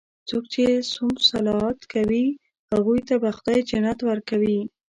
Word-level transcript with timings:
څوک 0.29 0.43
چې 0.53 0.63
صوم 0.91 1.13
صلات 1.29 1.79
کوي، 1.93 2.25
هغوی 2.71 2.99
ته 3.07 3.15
به 3.21 3.29
خدا 3.37 3.55
جنت 3.69 3.99
ورکوي. 4.09 4.59